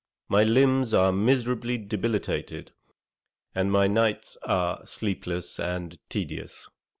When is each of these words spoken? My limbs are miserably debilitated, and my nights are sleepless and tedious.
My 0.27 0.43
limbs 0.43 0.95
are 0.95 1.11
miserably 1.11 1.77
debilitated, 1.77 2.71
and 3.53 3.71
my 3.71 3.85
nights 3.85 4.35
are 4.41 4.83
sleepless 4.83 5.59
and 5.59 5.99
tedious. 6.09 6.67